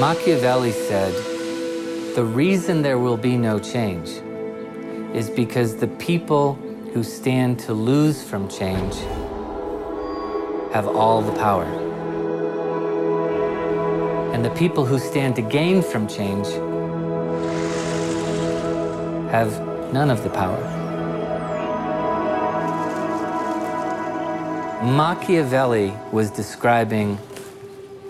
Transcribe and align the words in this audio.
Machiavelli 0.00 0.72
said, 0.72 1.12
The 2.14 2.24
reason 2.24 2.80
there 2.80 2.98
will 2.98 3.18
be 3.18 3.36
no 3.36 3.58
change 3.58 4.08
is 5.14 5.28
because 5.28 5.76
the 5.76 5.88
people 5.88 6.54
who 6.94 7.04
stand 7.04 7.58
to 7.58 7.74
lose 7.74 8.22
from 8.22 8.48
change 8.48 8.94
have 10.72 10.86
all 10.86 11.20
the 11.20 11.38
power. 11.38 11.66
And 14.32 14.42
the 14.42 14.48
people 14.52 14.86
who 14.86 14.98
stand 14.98 15.36
to 15.36 15.42
gain 15.42 15.82
from 15.82 16.08
change 16.08 16.46
have 19.30 19.52
none 19.92 20.08
of 20.08 20.22
the 20.22 20.30
power. 20.30 20.62
Machiavelli 24.82 25.92
was 26.10 26.30
describing 26.30 27.18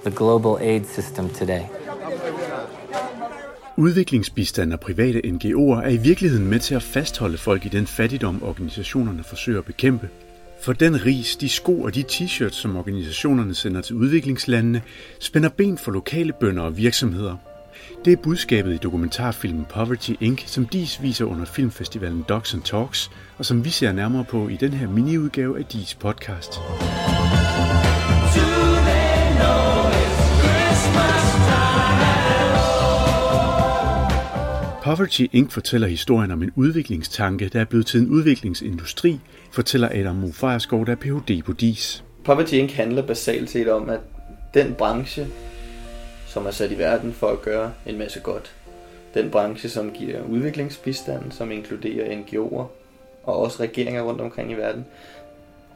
the 0.05 0.11
global 0.11 0.59
aid 0.61 0.85
system 0.85 1.29
today. 1.29 1.63
Udviklingsbistand 3.77 4.73
og 4.73 4.81
private 4.81 5.21
NGO'er 5.25 5.85
er 5.85 5.89
i 5.89 5.97
virkeligheden 5.97 6.47
med 6.47 6.59
til 6.59 6.75
at 6.75 6.83
fastholde 6.83 7.39
folk 7.39 7.67
i 7.67 7.69
den 7.69 7.87
fattigdom, 7.87 8.43
organisationerne 8.43 9.25
forsøger 9.25 9.59
at 9.59 9.65
bekæmpe. 9.65 10.09
For 10.63 10.73
den 10.73 11.07
ris, 11.07 11.37
de 11.37 11.49
sko 11.49 11.83
og 11.83 11.95
de 11.95 12.05
t-shirts, 12.13 12.55
som 12.55 12.77
organisationerne 12.77 13.55
sender 13.55 13.81
til 13.81 13.97
udviklingslandene, 13.97 14.83
spænder 15.19 15.49
ben 15.49 15.79
for 15.79 15.93
lokale 15.93 16.33
bønder 16.33 16.63
og 16.63 16.77
virksomheder. 16.77 17.37
Det 18.05 18.13
er 18.13 18.17
budskabet 18.17 18.75
i 18.75 18.77
dokumentarfilmen 18.77 19.65
Poverty 19.65 20.13
Inc., 20.21 20.43
som 20.47 20.67
DIS 20.67 21.03
viser 21.03 21.25
under 21.25 21.45
filmfestivalen 21.45 22.25
Docs 22.29 22.55
and 22.55 22.63
Talks, 22.63 23.11
og 23.39 23.45
som 23.45 23.65
vi 23.65 23.71
ser 23.71 23.93
nærmere 23.93 24.25
på 24.25 24.49
i 24.49 24.57
den 24.57 24.73
her 24.73 24.89
miniudgave 24.89 25.59
af 25.59 25.65
DIS 25.65 25.95
podcast. 25.95 26.61
Poverty 34.91 35.27
Inc. 35.33 35.53
fortæller 35.53 35.89
historien 35.89 36.31
om 36.31 36.43
en 36.43 36.51
udviklingstanke, 36.57 37.49
der 37.49 37.61
er 37.61 37.65
blevet 37.65 37.87
til 37.87 38.01
en 38.01 38.09
udviklingsindustri, 38.09 39.21
fortæller 39.53 39.89
Adam 39.93 40.17
Mofajerskov, 40.17 40.87
der 40.87 40.93
er 40.93 40.97
Ph.D. 40.97 41.43
på 41.43 41.53
DIS. 41.53 42.05
Poverty 42.25 42.55
Inc. 42.55 42.73
handler 42.73 43.03
basalt 43.03 43.51
set 43.51 43.69
om, 43.69 43.91
at 43.91 44.01
den 44.55 44.75
branche, 44.75 45.27
som 46.27 46.47
er 46.47 46.51
sat 46.51 46.73
i 46.73 46.79
verden 46.79 47.13
for 47.13 47.27
at 47.27 47.43
gøre 47.43 47.73
en 47.87 47.99
masse 47.99 48.21
godt, 48.21 48.53
den 49.15 49.31
branche, 49.31 49.69
som 49.69 49.91
giver 49.91 50.23
udviklingsbistand, 50.23 51.33
som 51.33 51.51
inkluderer 51.51 52.21
NGO'er 52.21 52.65
og 53.25 53.37
også 53.39 53.63
regeringer 53.63 54.03
rundt 54.03 54.21
omkring 54.21 54.53
i 54.53 54.55
verden, 54.55 54.85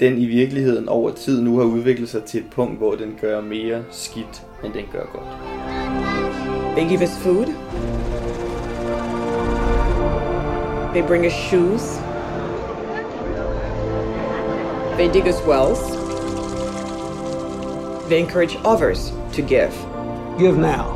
den 0.01 0.19
i 0.19 0.27
virkeligheden 0.27 0.89
over 0.89 1.11
tid 1.13 1.43
nu 1.43 1.59
har 1.59 1.65
udviklet 1.65 2.09
sig 2.09 2.25
til 2.25 2.41
et 2.41 2.47
punkt, 2.51 2.79
hvor 2.79 2.95
den 2.95 3.19
gør 3.21 3.41
mere 3.41 3.85
skidt, 3.91 4.43
end 4.65 4.73
den 4.73 4.85
gør 4.93 5.05
godt. 5.13 5.29
They 6.77 6.89
give 6.89 7.03
us 7.03 7.17
food. 7.23 7.64
They 10.95 11.03
bring 11.03 11.27
us 11.27 11.33
shoes. 11.33 11.99
They 14.97 15.09
dig 15.09 15.27
us 15.27 15.43
wells. 15.45 15.81
They 18.09 18.21
encourage 18.21 18.57
others 18.65 19.11
to 19.33 19.43
give. 19.43 19.73
Give 20.39 20.57
now, 20.57 20.95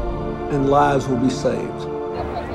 and 0.52 0.70
lives 0.70 1.08
will 1.08 1.16
be 1.18 1.30
saved. 1.30 1.82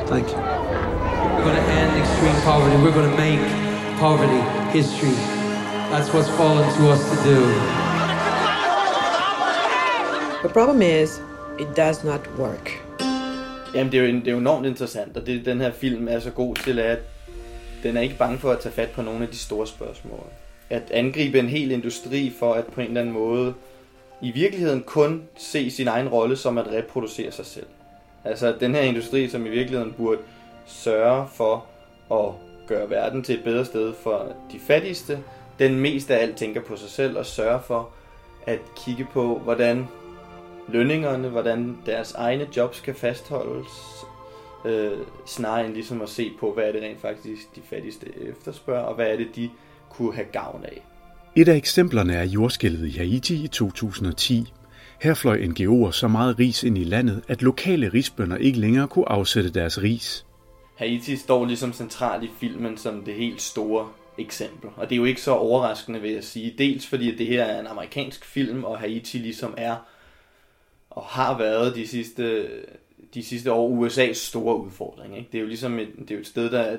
Thank 0.08 0.30
you. 0.30 0.38
We're 0.38 1.44
going 1.44 1.58
to 1.58 1.68
end 1.80 1.92
extreme 2.02 2.42
poverty. 2.44 2.78
We're 2.82 2.94
going 2.94 3.12
to 3.12 3.18
make 3.18 3.42
poverty 4.00 4.40
history. 4.72 5.18
That's 5.92 6.14
what's 6.14 6.30
fallen 6.30 6.64
to 6.78 6.92
us 6.92 7.04
to 7.10 7.16
do. 7.26 7.40
The 10.44 10.50
problem 10.54 10.82
is, 10.82 11.20
it 11.60 11.76
does 11.76 12.06
not 12.06 12.22
work. 12.38 12.80
Jamen, 13.74 13.92
det 13.92 14.00
er, 14.00 14.06
jo, 14.06 14.14
det 14.20 14.28
er 14.28 14.32
jo 14.32 14.38
enormt 14.38 14.66
interessant, 14.66 15.18
og 15.18 15.26
det 15.26 15.46
den 15.46 15.62
her 15.62 15.72
film 15.72 16.08
er 16.08 16.20
så 16.20 16.30
god 16.30 16.56
til, 16.56 16.80
at 16.80 17.00
den 17.84 17.98
er 17.98 18.02
ikke 18.02 18.18
bange 18.18 18.38
for 18.38 18.52
at 18.52 18.60
tage 18.60 18.74
fat 18.74 18.90
på 18.90 19.02
nogle 19.02 19.24
af 19.24 19.30
de 19.30 19.38
store 19.38 19.68
spørgsmål. 19.68 20.24
At 20.70 20.92
angribe 20.92 21.40
en 21.40 21.50
hel 21.50 21.72
industri 21.72 22.34
for 22.40 22.54
at 22.54 22.66
på 22.66 22.82
en 22.82 22.88
eller 22.88 23.02
anden 23.02 23.14
måde 23.14 23.54
i 24.22 24.32
virkeligheden 24.32 24.84
kun 24.84 25.24
se 25.38 25.72
sin 25.72 25.88
egen 25.88 26.10
rolle 26.10 26.36
som 26.36 26.58
at 26.58 26.68
reproducere 26.68 27.32
sig 27.32 27.46
selv. 27.46 27.68
Altså 28.24 28.56
den 28.60 28.76
her 28.76 28.82
industri, 28.82 29.30
som 29.30 29.46
i 29.46 29.50
virkeligheden 29.50 29.94
burde 29.94 30.20
sørge 30.66 31.28
for 31.34 31.66
at 32.12 32.34
gøre 32.68 32.90
verden 32.90 33.24
til 33.24 33.36
et 33.36 33.44
bedre 33.44 33.66
sted 33.66 33.94
for 33.94 34.36
de 34.52 34.60
fattigste, 34.60 35.20
den 35.60 35.80
mest 35.80 36.12
af 36.12 36.22
alt 36.22 36.38
tænker 36.38 36.62
på 36.62 36.76
sig 36.76 36.90
selv 36.90 37.18
og 37.18 37.26
sørger 37.26 37.62
for 37.62 37.90
at 38.46 38.60
kigge 38.86 39.08
på, 39.14 39.40
hvordan 39.40 39.88
lønningerne, 40.68 41.28
hvordan 41.30 41.78
deres 41.86 42.14
egne 42.14 42.48
jobs 42.58 42.80
kan 42.80 42.96
fastholdes, 42.96 44.06
øh, 44.66 44.98
snarere 45.26 45.66
end 45.66 45.74
ligesom 45.74 46.02
at 46.02 46.10
se 46.10 46.32
på, 46.40 46.54
hvad 46.54 46.64
er 46.64 46.72
det 46.72 46.82
rent 46.82 47.02
faktisk 47.02 47.56
de 47.56 47.62
fattigste 47.70 48.08
efterspørger, 48.30 48.84
og 48.84 48.96
hvad 48.96 49.08
er 49.08 49.18
det, 49.18 49.28
de 49.36 49.50
kunne 49.90 50.14
have 50.14 50.28
gavn 50.32 50.64
af. 50.66 50.82
Et 51.36 51.48
af 51.48 51.56
eksemplerne 51.56 52.14
er 52.14 52.24
jordskælvet 52.24 52.88
i 52.88 52.98
Haiti 52.98 53.44
i 53.44 53.48
2010. 53.48 54.54
Her 55.02 55.14
fløj 55.14 55.38
NGO'er 55.38 55.92
så 55.92 56.08
meget 56.08 56.40
ris 56.40 56.64
ind 56.64 56.78
i 56.78 56.84
landet, 56.84 57.24
at 57.28 57.42
lokale 57.42 57.90
risbønder 57.94 58.38
ikke 58.38 58.60
længere 58.60 58.88
kunne 58.88 59.10
afsætte 59.10 59.50
deres 59.50 59.82
ris. 59.82 60.26
Haiti 60.76 61.16
står 61.16 61.46
ligesom 61.46 61.74
centralt 61.74 62.24
i 62.24 62.30
filmen 62.40 62.78
som 62.78 63.04
det 63.04 63.14
helt 63.14 63.42
store 63.42 63.88
eksempel. 64.18 64.70
Og 64.76 64.90
det 64.90 64.96
er 64.96 65.00
jo 65.00 65.06
ikke 65.06 65.22
så 65.22 65.32
overraskende, 65.32 66.02
vil 66.02 66.12
jeg 66.12 66.24
sige. 66.24 66.56
Dels 66.58 66.88
fordi 66.88 67.12
at 67.12 67.18
det 67.18 67.28
her 67.28 67.44
er 67.44 67.60
en 67.60 67.68
amerikansk 67.68 68.26
film, 68.26 68.64
og 68.64 68.80
Haiti 68.80 69.18
ligesom 69.18 69.54
er 69.58 69.76
og 70.90 71.04
har 71.04 71.38
været 71.38 71.76
de 71.76 71.88
sidste, 71.88 72.48
de 73.14 73.24
sidste 73.24 73.52
år 73.52 73.86
USA's 73.86 74.14
store 74.14 74.58
udfordring. 74.58 75.18
Ikke? 75.18 75.30
Det 75.32 75.38
er 75.38 75.42
jo 75.42 75.48
ligesom 75.48 75.80
et, 75.80 75.88
det 76.00 76.12
er 76.12 76.16
jo 76.16 76.22
et 76.22 76.28
sted, 76.28 76.50
der 76.50 76.60
er 76.60 76.78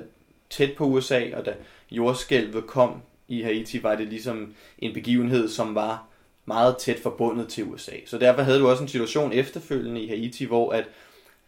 tæt 0.49 0.73
på 0.77 0.85
USA, 0.85 1.21
og 1.33 1.45
da 1.45 1.53
jordskælvet 1.91 2.67
kom 2.67 3.01
i 3.27 3.41
Haiti, 3.41 3.83
var 3.83 3.95
det 3.95 4.07
ligesom 4.07 4.53
en 4.79 4.93
begivenhed, 4.93 5.49
som 5.49 5.75
var 5.75 6.07
meget 6.45 6.77
tæt 6.77 6.99
forbundet 6.99 7.47
til 7.47 7.63
USA. 7.63 7.91
Så 8.05 8.17
derfor 8.17 8.41
havde 8.41 8.59
du 8.59 8.67
også 8.67 8.83
en 8.83 8.89
situation 8.89 9.33
efterfølgende 9.33 10.01
i 10.01 10.07
Haiti, 10.07 10.45
hvor 10.45 10.71
at 10.71 10.85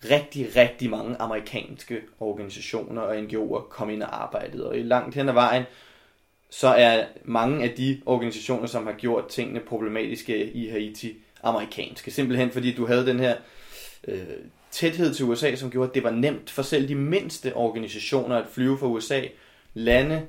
rigtig, 0.10 0.56
rigtig 0.56 0.90
mange 0.90 1.16
amerikanske 1.18 2.02
organisationer 2.20 3.02
og 3.02 3.18
NGO'er 3.18 3.70
kom 3.70 3.90
ind 3.90 4.04
og 4.04 4.24
arbejdede. 4.24 4.70
Og 4.70 4.78
i 4.78 4.82
langt 4.82 5.16
hen 5.16 5.30
ad 5.30 5.34
vejen, 5.34 5.64
så 6.50 6.68
er 6.68 7.06
mange 7.24 7.64
af 7.64 7.70
de 7.70 8.02
organisationer, 8.06 8.68
som 8.68 8.86
har 8.86 8.94
gjort 8.94 9.28
tingene 9.28 9.59
problematiske 9.59 10.52
i 10.52 10.68
Haiti, 10.68 11.16
amerikanske. 11.44 12.12
Simpelthen 12.12 12.52
fordi 12.52 12.74
du 12.74 12.86
havde 12.86 13.06
den 13.06 13.20
her 13.20 13.36
øh, 14.07 14.28
tæthed 14.72 15.13
til 15.13 15.25
USA, 15.25 15.56
som 15.56 15.72
gjorde, 15.72 15.90
at 15.90 15.95
det 15.95 16.03
var 16.03 16.12
nemt 16.12 16.50
for 16.50 16.62
selv 16.62 16.88
de 16.88 16.95
mindste 16.95 17.56
organisationer 17.56 18.35
at 18.35 18.45
flyve 18.51 18.78
fra 18.78 18.88
USA, 18.88 19.22
lande 19.73 20.28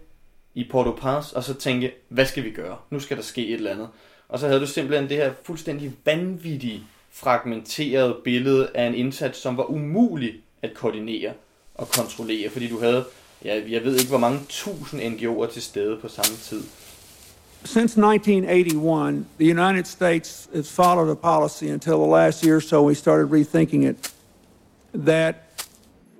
i 0.54 0.66
Port-au-Prince, 0.70 1.36
og 1.36 1.44
så 1.44 1.54
tænke, 1.54 1.94
hvad 2.08 2.26
skal 2.26 2.44
vi 2.44 2.50
gøre? 2.50 2.76
Nu 2.90 3.00
skal 3.00 3.16
der 3.16 3.22
ske 3.22 3.46
et 3.46 3.54
eller 3.54 3.70
andet. 3.70 3.88
Og 4.28 4.38
så 4.38 4.46
havde 4.46 4.60
du 4.60 4.66
simpelthen 4.66 5.08
det 5.08 5.16
her 5.16 5.32
fuldstændig 5.42 5.92
vanvittige, 6.04 6.82
fragmenterede 7.10 8.16
billede 8.24 8.70
af 8.74 8.86
en 8.86 8.94
indsats, 8.94 9.38
som 9.38 9.56
var 9.56 9.70
umulig 9.70 10.34
at 10.62 10.74
koordinere 10.74 11.32
og 11.74 11.88
kontrollere, 11.88 12.50
fordi 12.50 12.68
du 12.68 12.80
havde, 12.80 13.04
ja, 13.44 13.62
jeg 13.68 13.84
ved 13.84 13.96
ikke 13.96 14.08
hvor 14.08 14.18
mange 14.18 14.40
tusind 14.48 15.02
NGO'er 15.02 15.52
til 15.52 15.62
stede 15.62 15.96
på 15.96 16.08
samme 16.08 16.36
tid. 16.36 16.62
Since 17.64 17.96
1981, 17.96 19.26
the 19.36 19.44
United 19.44 19.86
States 19.86 20.48
has 20.54 20.70
followed 20.70 21.10
a 21.10 21.16
policy 21.16 21.68
until 21.68 21.98
the 21.98 22.06
last 22.06 22.42
year 22.42 22.56
or 22.56 22.60
so 22.60 22.82
we 22.82 22.94
started 22.94 23.30
rethinking 23.30 23.84
it 23.84 24.12
that 24.94 25.48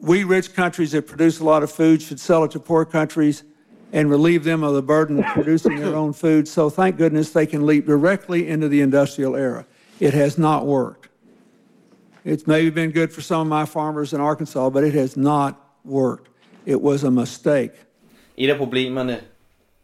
we 0.00 0.25
rich 0.25 0.53
countries 0.54 0.93
that 0.93 1.06
produce 1.06 1.41
a 1.41 1.44
lot 1.44 1.62
of 1.62 1.71
food 1.71 2.03
should 2.03 2.21
sell 2.21 2.44
it 2.44 2.50
to 2.53 2.60
poor 2.60 2.84
countries 2.84 3.44
and 3.93 4.10
relieve 4.10 4.44
them 4.44 4.62
of 4.62 4.75
the 4.75 4.82
burden 4.82 5.21
of 5.21 5.25
producing 5.27 5.77
their 5.77 5.94
own 5.94 6.12
food. 6.25 6.47
So 6.47 6.69
thank 6.69 6.97
goodness 6.97 7.31
they 7.31 7.47
can 7.47 7.65
leap 7.65 7.87
directly 7.87 8.48
into 8.48 8.69
the 8.69 8.81
industrial 8.81 9.34
era. 9.34 9.65
It 10.00 10.15
has 10.15 10.38
not 10.38 10.66
worked. 10.66 11.09
It's 12.24 12.47
maybe 12.47 12.68
been 12.71 12.91
good 12.91 13.12
for 13.12 13.22
some 13.22 13.41
of 13.41 13.47
my 13.47 13.65
farmers 13.65 14.12
in 14.12 14.21
Arkansas, 14.21 14.71
but 14.71 14.84
it 14.84 14.95
has 14.95 15.16
not 15.16 15.59
worked. 15.84 16.28
It 16.66 16.80
was 16.83 17.04
a 17.04 17.10
mistake. 17.10 17.72
Et 18.36 18.51
af 18.51 18.59
problemerne 18.59 19.21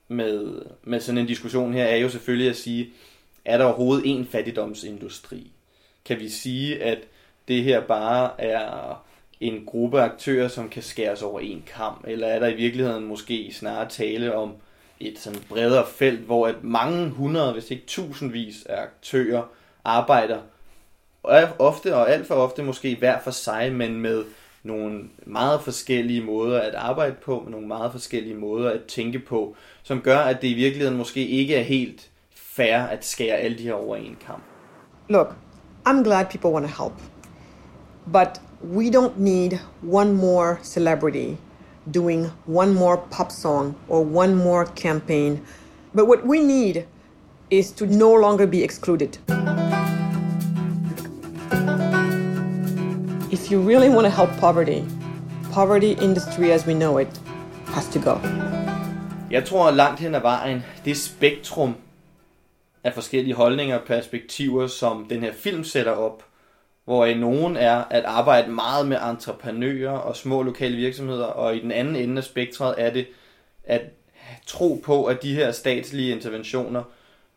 med, 0.08 0.62
med 0.82 1.00
sådan 1.00 1.18
en 1.18 1.26
diskussion 1.26 1.74
her 1.74 1.84
er 1.84 1.96
jo 1.96 2.08
selvfølgelig 2.08 2.50
at 2.50 2.56
sige, 2.56 2.90
er 3.44 3.58
der 3.58 3.64
overhovedet 3.64 4.10
en 4.10 4.26
fattigdomsindustri? 4.26 5.50
Kan 6.04 6.20
vi 6.20 6.28
sige, 6.28 6.82
at 6.82 6.98
det 7.48 7.64
her 7.64 7.80
bare 7.80 8.40
er 8.40 9.04
en 9.40 9.64
gruppe 9.64 10.00
aktører, 10.00 10.48
som 10.48 10.68
kan 10.68 10.82
skæres 10.82 11.22
over 11.22 11.40
en 11.40 11.64
kamp? 11.66 12.04
Eller 12.06 12.26
er 12.26 12.38
der 12.38 12.48
i 12.48 12.54
virkeligheden 12.54 13.04
måske 13.04 13.52
snarere 13.52 13.88
tale 13.88 14.34
om 14.34 14.52
et 15.00 15.18
sådan 15.18 15.42
bredere 15.48 15.86
felt, 15.86 16.20
hvor 16.20 16.46
at 16.46 16.64
mange 16.64 17.10
hundrede, 17.10 17.52
hvis 17.52 17.70
ikke 17.70 17.86
tusindvis 17.86 18.66
af 18.66 18.82
aktører 18.82 19.42
arbejder 19.84 20.38
og 21.22 21.48
ofte 21.58 21.96
og 21.96 22.10
alt 22.10 22.26
for 22.26 22.34
ofte 22.34 22.62
måske 22.62 22.96
hver 22.96 23.20
for 23.20 23.30
sig, 23.30 23.72
men 23.72 24.00
med 24.00 24.24
nogle 24.64 25.00
meget 25.26 25.60
forskellige 25.60 26.22
måder 26.22 26.60
at 26.60 26.74
arbejde 26.74 27.14
på, 27.24 27.40
med 27.44 27.50
nogle 27.50 27.66
meget 27.66 27.92
forskellige 27.92 28.34
måder 28.34 28.70
at 28.70 28.84
tænke 28.84 29.18
på, 29.18 29.56
som 29.82 30.00
gør, 30.00 30.18
at 30.18 30.42
det 30.42 30.48
i 30.48 30.54
virkeligheden 30.54 30.98
måske 30.98 31.26
ikke 31.26 31.56
er 31.56 31.62
helt 31.62 32.10
fair 32.34 32.78
at 32.78 33.04
skære 33.04 33.36
alle 33.36 33.58
de 33.58 33.62
her 33.62 33.72
over 33.72 33.96
en 33.96 34.16
kamp. 34.26 34.42
Look, 35.08 35.36
I'm 35.88 36.02
glad 36.02 36.26
people 36.30 36.50
want 36.50 36.66
to 36.66 36.82
help. 36.82 36.94
But 38.12 38.40
we 38.62 38.90
don't 38.90 39.18
need 39.18 39.58
one 39.82 40.12
more 40.12 40.56
celebrity 40.62 41.36
doing 41.94 42.26
one 42.46 42.74
more 42.74 42.96
pop 43.10 43.30
song 43.30 43.74
or 43.88 44.04
one 44.04 44.34
more 44.34 44.66
campaign. 44.76 45.40
But 45.94 46.06
what 46.06 46.26
we 46.26 46.38
need 46.40 46.84
is 47.50 47.72
to 47.72 47.86
no 47.86 48.14
longer 48.14 48.46
be 48.46 48.62
excluded. 48.62 49.43
If 53.34 53.50
you 53.50 53.68
really 53.68 53.88
want 53.88 54.04
to 54.04 54.10
help 54.10 54.30
poverty, 54.40 54.82
poverty 55.52 55.92
industry 56.02 56.50
as 56.50 56.66
we 56.66 56.74
know 56.74 56.98
it 56.98 57.20
has 57.66 57.88
to 57.88 58.00
go. 58.00 58.18
Jeg 59.30 59.44
tror 59.44 59.70
langt 59.70 60.00
hen 60.00 60.14
ad 60.14 60.20
vejen, 60.20 60.64
det 60.84 60.96
spektrum 60.96 61.74
af 62.84 62.94
forskellige 62.94 63.34
holdninger 63.34 63.78
og 63.78 63.86
perspektiver, 63.86 64.66
som 64.66 65.06
den 65.10 65.20
her 65.20 65.32
film 65.32 65.64
sætter 65.64 65.92
op, 65.92 66.24
hvor 66.84 67.06
i 67.06 67.14
nogen 67.14 67.56
er 67.56 67.84
at 67.90 68.04
arbejde 68.04 68.50
meget 68.50 68.88
med 68.88 68.96
entreprenører 69.10 69.98
og 69.98 70.16
små 70.16 70.42
lokale 70.42 70.76
virksomheder, 70.76 71.26
og 71.26 71.56
i 71.56 71.60
den 71.60 71.72
anden 71.72 71.96
ende 71.96 72.18
af 72.18 72.24
spektret 72.24 72.74
er 72.78 72.90
det 72.90 73.06
at 73.64 73.82
tro 74.46 74.82
på, 74.84 75.04
at 75.04 75.22
de 75.22 75.34
her 75.34 75.52
statslige 75.52 76.12
interventioner, 76.12 76.82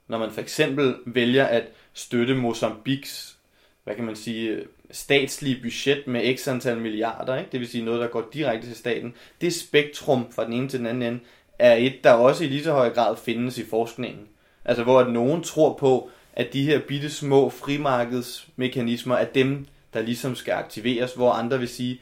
når 0.07 0.17
man 0.17 0.31
for 0.31 0.41
eksempel 0.41 0.95
vælger 1.05 1.45
at 1.45 1.63
støtte 1.93 2.35
Mozambiks, 2.35 3.37
hvad 3.83 3.95
kan 3.95 4.05
man 4.05 4.15
sige, 4.15 4.63
statslige 4.91 5.61
budget 5.61 6.07
med 6.07 6.37
x 6.37 6.47
antal 6.47 6.77
milliarder, 6.77 7.37
ikke? 7.37 7.51
det 7.51 7.59
vil 7.59 7.67
sige 7.67 7.85
noget, 7.85 8.01
der 8.01 8.07
går 8.07 8.29
direkte 8.33 8.67
til 8.67 8.75
staten, 8.75 9.13
det 9.41 9.53
spektrum 9.53 10.31
fra 10.31 10.45
den 10.45 10.53
ene 10.53 10.69
til 10.69 10.79
den 10.79 10.87
anden 10.87 11.03
ende, 11.03 11.19
er 11.59 11.75
et, 11.75 12.03
der 12.03 12.11
også 12.11 12.43
i 12.43 12.47
lige 12.47 12.63
så 12.63 12.71
høj 12.71 12.89
grad 12.89 13.15
findes 13.17 13.57
i 13.57 13.65
forskningen. 13.65 14.27
Altså 14.65 14.83
hvor 14.83 14.99
at 14.99 15.11
nogen 15.11 15.43
tror 15.43 15.73
på, 15.73 16.09
at 16.33 16.53
de 16.53 16.63
her 16.63 16.79
bitte 16.79 17.09
små 17.09 17.49
frimarkedsmekanismer 17.49 19.15
er 19.15 19.25
dem, 19.25 19.65
der 19.93 20.01
ligesom 20.01 20.35
skal 20.35 20.51
aktiveres, 20.51 21.13
hvor 21.13 21.31
andre 21.31 21.59
vil 21.59 21.67
sige, 21.67 22.01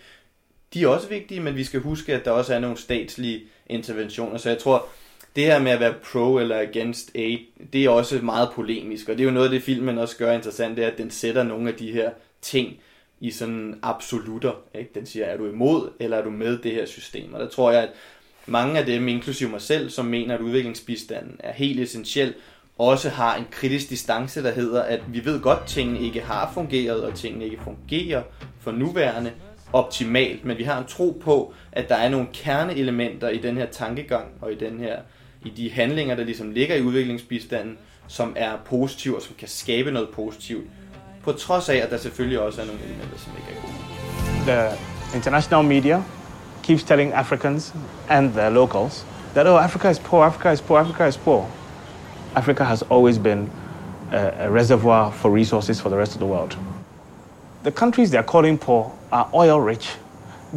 de 0.73 0.83
er 0.83 0.87
også 0.87 1.07
vigtige, 1.07 1.41
men 1.41 1.55
vi 1.55 1.63
skal 1.63 1.79
huske, 1.79 2.13
at 2.13 2.25
der 2.25 2.31
også 2.31 2.53
er 2.53 2.59
nogle 2.59 2.77
statslige 2.77 3.43
interventioner. 3.67 4.37
Så 4.37 4.49
jeg 4.49 4.57
tror, 4.57 4.87
det 5.35 5.43
her 5.43 5.59
med 5.59 5.71
at 5.71 5.79
være 5.79 5.93
pro 6.11 6.37
eller 6.37 6.59
against 6.59 7.11
aid, 7.15 7.39
det 7.73 7.85
er 7.85 7.89
også 7.89 8.19
meget 8.23 8.49
polemisk, 8.53 9.09
og 9.09 9.17
det 9.17 9.23
er 9.23 9.25
jo 9.25 9.31
noget 9.31 9.47
af 9.47 9.51
det, 9.51 9.63
filmen 9.63 9.97
også 9.97 10.17
gør 10.17 10.31
interessant, 10.31 10.77
det 10.77 10.85
er, 10.85 10.91
at 10.91 10.97
den 10.97 11.11
sætter 11.11 11.43
nogle 11.43 11.69
af 11.69 11.75
de 11.75 11.91
her 11.91 12.11
ting 12.45 12.77
i 13.19 13.31
sådan 13.31 13.79
absolutter. 13.81 14.51
Ikke? 14.75 14.91
Den 14.95 15.05
siger, 15.05 15.25
er 15.25 15.37
du 15.37 15.49
imod, 15.49 15.89
eller 15.99 16.17
er 16.17 16.23
du 16.23 16.29
med 16.29 16.57
det 16.57 16.71
her 16.71 16.85
system? 16.85 17.33
Og 17.33 17.39
der 17.39 17.49
tror 17.49 17.71
jeg, 17.71 17.83
at 17.83 17.89
mange 18.45 18.79
af 18.79 18.85
dem, 18.85 19.07
inklusive 19.07 19.49
mig 19.49 19.61
selv, 19.61 19.89
som 19.89 20.05
mener, 20.05 20.35
at 20.35 20.41
udviklingsbistanden 20.41 21.35
er 21.39 21.53
helt 21.53 21.79
essentiel, 21.79 22.33
også 22.77 23.09
har 23.09 23.35
en 23.35 23.45
kritisk 23.51 23.89
distance, 23.89 24.43
der 24.43 24.51
hedder, 24.51 24.81
at 24.81 25.01
vi 25.07 25.25
ved 25.25 25.41
godt, 25.41 25.59
at 25.59 25.65
tingene 25.65 25.99
ikke 25.99 26.21
har 26.21 26.51
fungeret, 26.53 27.03
og 27.03 27.15
tingene 27.15 27.45
ikke 27.45 27.59
fungerer 27.63 28.23
for 28.59 28.71
nuværende 28.71 29.31
optimalt, 29.73 30.45
men 30.45 30.57
vi 30.57 30.63
har 30.63 30.79
en 30.79 30.85
tro 30.87 31.21
på, 31.21 31.53
at 31.71 31.89
der 31.89 31.95
er 31.95 32.09
nogle 32.09 32.27
kerneelementer 32.33 33.29
i 33.29 33.37
den 33.37 33.57
her 33.57 33.65
tankegang, 33.65 34.27
og 34.41 34.51
i, 34.51 34.55
den 34.55 34.79
her, 34.79 34.99
i 35.45 35.49
de 35.49 35.71
handlinger, 35.71 36.15
der 36.15 36.23
ligesom 36.23 36.51
ligger 36.51 36.75
i 36.75 36.81
udviklingsbistanden, 36.81 37.77
som 38.07 38.33
er 38.35 38.57
positive, 38.65 39.15
og 39.15 39.21
som 39.21 39.35
kan 39.37 39.47
skabe 39.47 39.91
noget 39.91 40.09
positivt, 40.09 40.67
på 41.25 41.31
trods 41.31 41.69
af, 41.69 41.75
at 41.75 41.91
der 41.91 41.97
selvfølgelig 41.97 42.39
også 42.39 42.61
er 42.61 42.65
nogle 42.65 42.81
elementer, 42.81 43.17
som 43.17 43.33
ikke 43.37 43.49
er 43.51 43.61
gode. 43.61 43.73
The 44.45 44.77
international 45.15 45.65
media 45.65 46.03
keeps 46.63 46.83
telling 46.83 47.13
Africans 47.13 47.73
and 48.09 48.33
the 48.33 48.49
locals 48.49 49.05
that, 49.33 49.47
oh, 49.47 49.63
Africa 49.63 49.89
is 49.89 49.99
poor, 49.99 50.25
Africa 50.25 50.51
is 50.51 50.61
poor, 50.61 50.79
Africa 50.79 51.07
is 51.07 51.17
poor. 51.17 51.45
Africa 52.35 52.63
has 52.63 52.83
always 52.89 53.17
been 53.17 53.49
a, 54.11 54.45
a 54.45 54.49
reservoir 54.49 55.11
for 55.11 55.31
resources 55.31 55.81
for 55.81 55.89
the 55.89 55.97
rest 55.97 56.13
of 56.13 56.19
the 56.19 56.25
world. 56.25 56.55
The 57.63 57.71
countries 57.71 58.11
they're 58.11 58.23
calling 58.23 58.57
poor 58.57 58.91
are 59.11 59.29
oil 59.33 59.59
rich, 59.59 59.89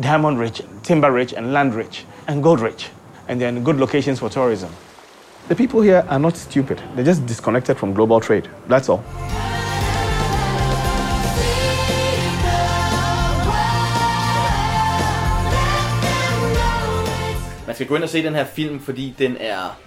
diamond 0.00 0.38
rich, 0.38 0.62
timber 0.82 1.12
rich, 1.12 1.32
and 1.32 1.52
land 1.52 1.74
rich, 1.74 2.04
and 2.26 2.42
gold 2.42 2.60
rich. 2.60 2.90
And 3.28 3.40
they're 3.40 3.48
in 3.48 3.64
good 3.64 3.76
locations 3.76 4.18
for 4.18 4.28
tourism. 4.28 4.70
The 5.48 5.54
people 5.54 5.80
here 5.80 6.04
are 6.08 6.18
not 6.18 6.36
stupid. 6.36 6.82
They're 6.94 7.04
just 7.04 7.24
disconnected 7.26 7.78
from 7.78 7.94
global 7.94 8.20
trade. 8.20 8.48
That's 8.68 8.88
all. 8.88 9.02
Skal 17.78 17.86
gå 17.86 17.94
ind 17.94 18.04
og 18.04 18.08
se 18.08 18.22
den 18.22 18.34
her 18.34 18.44
film, 18.44 18.80
fordi 18.80 19.14
den 19.18 19.36
er 19.40 19.78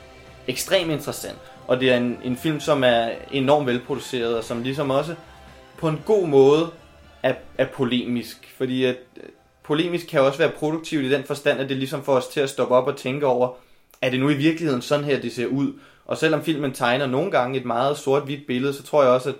ekstremt 0.47 0.91
interessant. 0.91 1.37
Og 1.67 1.79
det 1.79 1.91
er 1.91 1.97
en, 1.97 2.17
en 2.23 2.37
film, 2.37 2.59
som 2.59 2.83
er 2.83 3.09
enormt 3.31 3.67
velproduceret, 3.67 4.37
og 4.37 4.43
som 4.43 4.63
ligesom 4.63 4.89
også 4.89 5.15
på 5.77 5.87
en 5.87 6.01
god 6.05 6.27
måde 6.27 6.69
er, 7.23 7.33
er 7.57 7.65
polemisk. 7.65 8.53
Fordi 8.57 8.85
at, 8.85 8.95
øh, 9.17 9.23
polemisk 9.63 10.07
kan 10.07 10.21
også 10.21 10.37
være 10.37 10.49
produktivt 10.49 11.05
i 11.05 11.11
den 11.11 11.23
forstand, 11.23 11.59
at 11.59 11.69
det 11.69 11.77
ligesom 11.77 12.03
får 12.03 12.13
os 12.13 12.27
til 12.27 12.39
at 12.39 12.49
stoppe 12.49 12.75
op 12.75 12.87
og 12.87 12.97
tænke 12.97 13.25
over, 13.25 13.49
er 14.01 14.09
det 14.09 14.19
nu 14.19 14.29
i 14.29 14.35
virkeligheden 14.35 14.81
sådan 14.81 15.05
her, 15.05 15.21
det 15.21 15.31
ser 15.31 15.45
ud? 15.45 15.73
Og 16.05 16.17
selvom 16.17 16.43
filmen 16.43 16.71
tegner 16.71 17.07
nogle 17.07 17.31
gange 17.31 17.59
et 17.59 17.65
meget 17.65 17.97
sort-hvidt 17.97 18.47
billede, 18.47 18.73
så 18.73 18.83
tror 18.83 19.03
jeg 19.03 19.11
også, 19.11 19.29
at, 19.29 19.35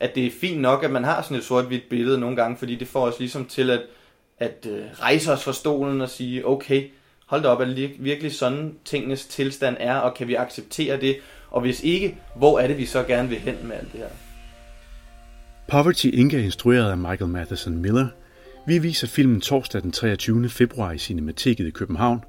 at 0.00 0.14
det 0.14 0.26
er 0.26 0.30
fint 0.40 0.60
nok, 0.60 0.84
at 0.84 0.90
man 0.90 1.04
har 1.04 1.22
sådan 1.22 1.36
et 1.36 1.44
sort-hvidt 1.44 1.88
billede 1.90 2.20
nogle 2.20 2.36
gange, 2.36 2.56
fordi 2.56 2.74
det 2.74 2.88
får 2.88 3.06
os 3.06 3.18
ligesom 3.18 3.44
til 3.44 3.70
at, 3.70 3.80
at 4.38 4.66
øh, 4.70 4.84
rejse 5.00 5.32
os 5.32 5.44
fra 5.44 5.52
stolen 5.52 6.00
og 6.00 6.08
sige, 6.08 6.46
okay, 6.46 6.90
hold 7.30 7.42
da 7.42 7.48
op, 7.48 7.60
er 7.60 7.64
det 7.64 7.90
virkelig 7.98 8.32
sådan 8.32 8.74
tingenes 8.84 9.26
tilstand 9.26 9.76
er, 9.80 9.94
og 9.94 10.14
kan 10.14 10.28
vi 10.28 10.34
acceptere 10.34 11.00
det? 11.00 11.16
Og 11.50 11.60
hvis 11.60 11.82
ikke, 11.82 12.18
hvor 12.36 12.58
er 12.58 12.66
det, 12.66 12.78
vi 12.78 12.86
så 12.86 13.02
gerne 13.02 13.28
vil 13.28 13.38
hen 13.38 13.54
med 13.62 13.76
alt 13.76 13.92
det 13.92 14.00
her? 14.00 14.08
Poverty 15.68 16.06
Inc. 16.06 16.34
er 16.34 16.38
instrueret 16.38 16.90
af 16.90 16.98
Michael 16.98 17.30
Matheson 17.30 17.76
Miller. 17.76 18.06
Vi 18.66 18.78
viser 18.78 19.06
filmen 19.06 19.40
torsdag 19.40 19.82
den 19.82 19.92
23. 19.92 20.48
februar 20.48 20.92
i 20.92 20.98
Cinemateket 20.98 21.66
i 21.66 21.70
København. 21.70 22.24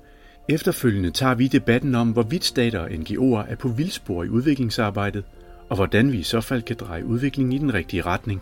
Efterfølgende 0.50 1.12
tager 1.12 1.36
vi 1.36 1.48
debatten 1.48 1.96
om, 1.96 2.12
hvorvidt 2.12 2.46
stater 2.46 2.80
og 2.80 2.90
NGO'er 2.90 3.52
er 3.52 3.56
på 3.56 3.68
vildspor 3.68 4.24
i 4.24 4.30
udviklingsarbejdet, 4.30 5.24
og 5.70 5.76
hvordan 5.76 6.12
vi 6.12 6.18
i 6.18 6.24
så 6.24 6.42
fald 6.42 6.62
kan 6.62 6.76
dreje 6.80 7.06
udviklingen 7.06 7.54
i 7.54 7.58
den 7.58 7.74
rigtige 7.74 8.02
retning. 8.02 8.42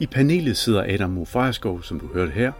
I 0.00 0.06
panelet 0.06 0.56
sidder 0.56 0.84
Adam 0.88 1.10
Mo 1.10 1.24
som 1.82 2.00
du 2.00 2.06
hørte 2.14 2.32
her, 2.32 2.52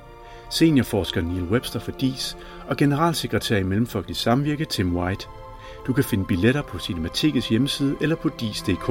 seniorforsker 0.51 1.23
Neil 1.23 1.43
Webster 1.43 1.81
for 1.81 1.93
DIS 1.93 2.37
og 2.69 2.77
generalsekretær 2.77 3.57
i 3.57 3.63
Mellemfolkeligt 3.63 4.19
Samvirke 4.19 4.65
Tim 4.65 4.97
White. 4.97 5.27
Du 5.87 5.93
kan 5.93 6.05
finde 6.05 6.25
billetter 6.25 6.63
på 6.63 6.79
Cinematikets 6.79 7.49
hjemmeside 7.49 7.97
eller 8.01 8.17
på 8.17 8.29
dis.dk. 8.41 8.89